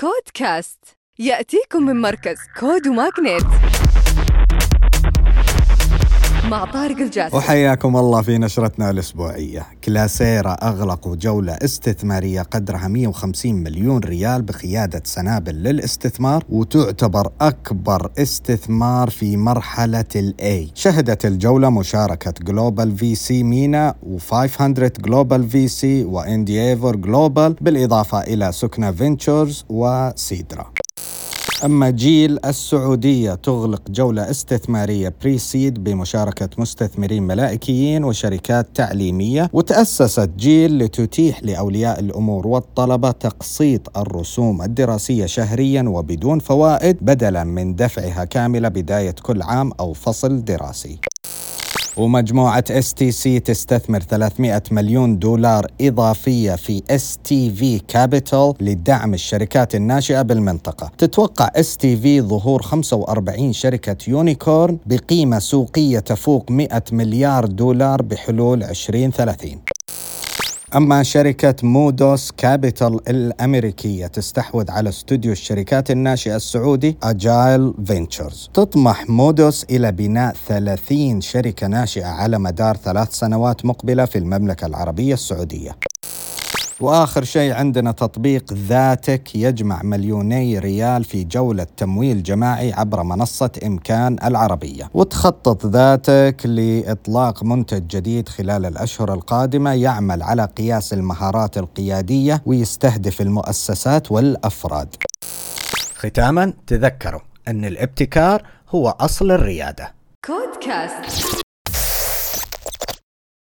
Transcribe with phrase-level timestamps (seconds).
[0.00, 0.78] كودكاست.
[1.18, 3.42] يأتيكم من مركز كود وماغنيت
[6.50, 7.36] مع طارق الجاسم.
[7.36, 9.66] وحياكم الله في نشرتنا الأسبوعية.
[9.84, 19.36] كلاسيرا أغلقوا جولة استثمارية قدرها 150 مليون ريال بقيادة سنابل للاستثمار وتعتبر أكبر استثمار في
[19.36, 24.60] مرحلة الأي شهدت الجولة مشاركة جلوبال في سي مينا و500
[25.00, 30.72] جلوبال في سي واندييفر جلوبال بالإضافة إلى سكنة فينتشرز وسيدرا
[31.64, 41.42] أما جيل السعودية تغلق جولة استثمارية Pre-Seed بمشاركة مستثمرين ملائكيين وشركات تعليمية وتأسست جيل لتتيح
[41.42, 49.42] لأولياء الأمور والطلبة تقسيط الرسوم الدراسية شهريا وبدون فوائد بدلا من دفعها كاملة بداية كل
[49.42, 51.09] عام أو فصل دراسي.
[51.96, 60.90] ومجموعة STC تستثمر 300 مليون دولار إضافية في STV Capital لدعم الشركات الناشئة بالمنطقة.
[60.98, 69.79] تتوقع STV ظهور 45 شركة unicorn بقيمة سوقية تفوق 100 مليار دولار بحلول 2030
[70.76, 78.50] أما شركة Modus Capital الأمريكية تستحوذ على استوديو الشركات الناشئة السعودي Agile Ventures.
[78.54, 85.14] تطمح Modus إلى بناء 30 شركة ناشئة على مدار ثلاث سنوات مقبلة في المملكة العربية
[85.14, 85.89] السعودية.
[86.80, 94.16] وآخر شيء عندنا تطبيق ذاتك يجمع مليوني ريال في جولة تمويل جماعي عبر منصة إمكان
[94.24, 94.90] العربية.
[94.94, 104.12] وتخطط ذاتك لإطلاق منتج جديد خلال الأشهر القادمة يعمل على قياس المهارات القيادية ويستهدف المؤسسات
[104.12, 104.94] والأفراد.
[105.96, 109.94] ختاما تذكروا أن الابتكار هو أصل الريادة.
[110.24, 111.39] كودكاست.